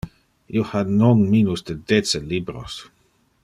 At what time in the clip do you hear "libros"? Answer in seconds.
2.33-2.83